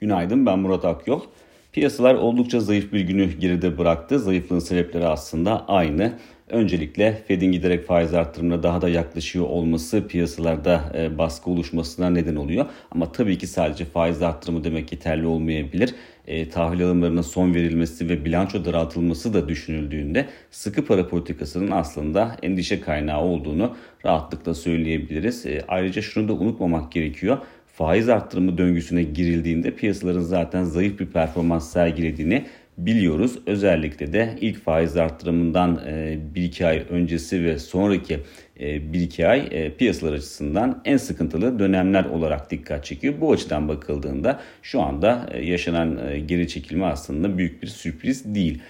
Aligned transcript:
Günaydın 0.00 0.46
ben 0.46 0.58
Murat 0.58 0.84
Akyol. 0.84 1.20
Piyasalar 1.72 2.14
oldukça 2.14 2.60
zayıf 2.60 2.92
bir 2.92 3.00
günü 3.00 3.32
geride 3.32 3.78
bıraktı. 3.78 4.18
Zayıflığın 4.18 4.58
sebepleri 4.58 5.06
aslında 5.06 5.68
aynı. 5.68 6.12
Öncelikle 6.50 7.22
Fed'in 7.28 7.52
giderek 7.52 7.86
faiz 7.86 8.14
arttırımına 8.14 8.62
daha 8.62 8.82
da 8.82 8.88
yaklaşıyor 8.88 9.44
olması 9.44 10.08
piyasalarda 10.08 10.92
e, 10.94 11.18
baskı 11.18 11.50
oluşmasına 11.50 12.10
neden 12.10 12.36
oluyor. 12.36 12.66
Ama 12.90 13.12
tabii 13.12 13.38
ki 13.38 13.46
sadece 13.46 13.84
faiz 13.84 14.22
arttırımı 14.22 14.64
demek 14.64 14.92
yeterli 14.92 15.26
olmayabilir. 15.26 15.94
E, 16.26 16.48
tahvil 16.48 16.84
alımlarına 16.84 17.22
son 17.22 17.54
verilmesi 17.54 18.08
ve 18.08 18.24
bilanço 18.24 18.64
daraltılması 18.64 19.34
da 19.34 19.48
düşünüldüğünde 19.48 20.26
sıkı 20.50 20.84
para 20.84 21.08
politikasının 21.08 21.70
aslında 21.70 22.36
endişe 22.42 22.80
kaynağı 22.80 23.22
olduğunu 23.22 23.76
rahatlıkla 24.04 24.54
söyleyebiliriz. 24.54 25.46
E, 25.46 25.64
ayrıca 25.68 26.02
şunu 26.02 26.28
da 26.28 26.32
unutmamak 26.32 26.92
gerekiyor 26.92 27.38
faiz 27.76 28.08
arttırımı 28.08 28.58
döngüsüne 28.58 29.02
girildiğinde 29.02 29.70
piyasaların 29.70 30.20
zaten 30.20 30.64
zayıf 30.64 31.00
bir 31.00 31.06
performans 31.06 31.72
sergilediğini 31.72 32.46
biliyoruz. 32.78 33.38
Özellikle 33.46 34.12
de 34.12 34.34
ilk 34.40 34.64
faiz 34.64 34.96
arttırımından 34.96 35.80
1-2 36.34 36.62
e, 36.62 36.66
ay 36.66 36.86
öncesi 36.90 37.44
ve 37.44 37.58
sonraki 37.58 38.20
1-2 38.60 39.22
e, 39.22 39.26
ay 39.26 39.48
e, 39.50 39.70
piyasalar 39.70 40.12
açısından 40.12 40.82
en 40.84 40.96
sıkıntılı 40.96 41.58
dönemler 41.58 42.04
olarak 42.04 42.50
dikkat 42.50 42.84
çekiyor. 42.84 43.14
Bu 43.20 43.32
açıdan 43.32 43.68
bakıldığında 43.68 44.40
şu 44.62 44.82
anda 44.82 45.30
yaşanan 45.42 45.98
geri 46.26 46.48
çekilme 46.48 46.86
aslında 46.86 47.38
büyük 47.38 47.62
bir 47.62 47.66
sürpriz 47.66 48.34
değil. 48.34 48.62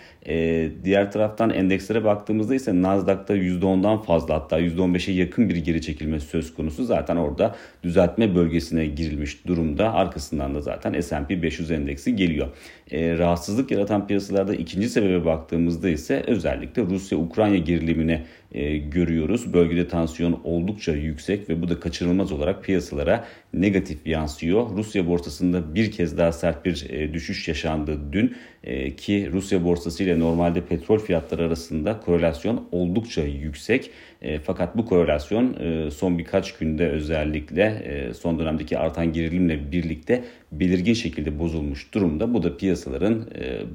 Diğer 0.85 1.13
taraftan 1.13 1.51
endekslere 1.51 2.05
baktığımızda 2.05 2.55
ise 2.55 2.83
Nasdaq'ta 2.83 3.37
%10'dan 3.37 4.03
fazla 4.03 4.35
hatta 4.35 4.61
%15'e 4.61 5.15
yakın 5.15 5.49
bir 5.49 5.57
geri 5.57 5.83
çekilme 5.83 6.21
söz 6.21 6.55
konusu. 6.55 6.85
Zaten 6.85 7.17
orada 7.17 7.55
düzeltme 7.83 8.35
bölgesine 8.35 8.87
girilmiş 8.87 9.47
durumda. 9.47 9.95
Arkasından 9.95 10.55
da 10.55 10.61
zaten 10.61 11.01
S&P 11.01 11.43
500 11.43 11.71
endeksi 11.71 12.17
geliyor. 12.17 12.49
Rahatsızlık 12.93 13.71
yaratan 13.71 14.07
piyasalarda 14.07 14.55
ikinci 14.55 14.89
sebebe 14.89 15.25
baktığımızda 15.25 15.89
ise 15.89 16.25
özellikle 16.27 16.83
Rusya-Ukrayna 16.83 17.57
gerilimine 17.57 18.23
e, 18.53 18.77
görüyoruz. 18.77 19.53
Bölgede 19.77 19.89
tansiyon 19.89 20.41
oldukça 20.45 20.93
yüksek 20.93 21.49
ve 21.49 21.63
bu 21.63 21.69
da 21.69 21.81
kaçınılmaz 21.81 22.33
olarak 22.33 22.65
piyasalara 22.65 23.25
negatif 23.55 24.07
yansıyor. 24.07 24.77
Rusya 24.77 25.07
borsasında 25.07 25.75
bir 25.75 25.91
kez 25.91 26.19
daha 26.19 26.33
sert 26.33 26.65
bir 26.65 26.91
e, 26.91 27.15
düşüş 27.15 27.49
yaşandı 27.49 27.99
dün 28.13 28.37
e, 28.65 28.97
ki 28.97 29.31
Rusya 29.33 29.65
borsası 29.65 30.03
ile 30.03 30.21
normalde 30.21 30.61
petrol 30.61 30.99
fiyatları 30.99 31.43
arasında 31.43 32.01
korelasyon 32.01 32.69
oldukça 32.73 33.23
yüksek. 33.23 33.91
E, 34.23 34.39
fakat 34.39 34.77
bu 34.77 34.87
korelasyon 34.87 35.57
son 35.91 36.19
birkaç 36.19 36.59
günde 36.59 36.89
özellikle 36.89 37.83
son 38.19 38.39
dönemdeki 38.39 38.79
artan 38.79 39.13
gerilimle 39.13 39.73
birlikte 39.73 40.25
belirgin 40.53 40.95
şekilde 40.95 41.39
bozulmuş 41.39 41.95
durumda. 41.95 42.35
Bu 42.35 42.43
da 42.43 42.57
piyasaların 42.57 43.25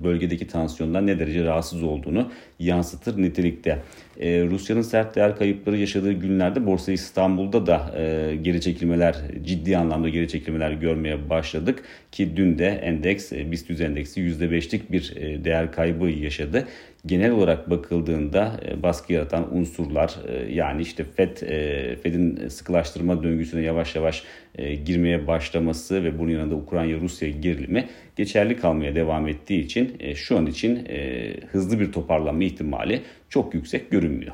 bölgedeki 0.03 0.47
tansiyondan 0.47 1.07
ne 1.07 1.19
derece 1.19 1.43
rahatsız 1.43 1.83
olduğunu 1.83 2.31
yansıtır 2.59 3.21
nitelikte. 3.21 3.79
Rusya'nın 4.19 4.81
sert 4.81 5.15
değer 5.15 5.37
kayıpları 5.37 5.77
yaşadığı 5.95 6.13
günlerde 6.13 6.65
Borsa 6.65 6.91
İstanbul'da 6.91 7.65
da 7.65 7.91
e, 7.97 8.35
geri 8.35 8.61
çekilmeler, 8.61 9.15
ciddi 9.45 9.77
anlamda 9.77 10.09
geri 10.09 10.27
çekilmeler 10.27 10.71
görmeye 10.71 11.29
başladık. 11.29 11.83
Ki 12.11 12.37
dün 12.37 12.57
de 12.57 12.67
endeks, 12.67 13.33
e, 13.33 13.51
BIST 13.51 13.69
100 13.69 13.81
endeksi 13.81 14.21
%5'lik 14.21 14.91
bir 14.91 15.15
e, 15.15 15.43
değer 15.43 15.71
kaybı 15.71 16.09
yaşadı 16.09 16.67
genel 17.05 17.31
olarak 17.31 17.69
bakıldığında 17.69 18.59
e, 18.67 18.83
baskı 18.83 19.13
yaratan 19.13 19.57
unsurlar 19.57 20.15
e, 20.27 20.53
yani 20.53 20.81
işte 20.81 21.03
FED 21.03 21.37
Fed'in 22.03 22.47
sıkılaştırma 22.47 23.23
döngüsüne 23.23 23.61
yavaş 23.61 23.95
yavaş 23.95 24.23
e, 24.55 24.75
girmeye 24.75 25.27
başlaması 25.27 26.03
ve 26.03 26.19
bunun 26.19 26.31
yanında 26.31 26.55
Ukrayna-Rusya 26.55 27.29
gerilimi 27.29 27.89
geçerli 28.15 28.57
kalmaya 28.57 28.95
devam 28.95 29.27
ettiği 29.27 29.65
için 29.65 29.97
şu 30.15 30.37
an 30.37 30.45
için 30.45 30.87
hızlı 31.51 31.79
bir 31.79 31.91
toparlanma 31.91 32.43
ihtimali 32.43 33.01
çok 33.29 33.53
yüksek 33.53 33.91
görünmüyor. 33.91 34.33